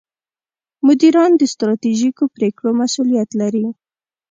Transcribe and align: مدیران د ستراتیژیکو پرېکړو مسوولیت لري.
مدیران 0.85 1.31
د 1.37 1.41
ستراتیژیکو 1.53 2.23
پرېکړو 2.35 2.69
مسوولیت 2.81 3.29
لري. 3.41 3.65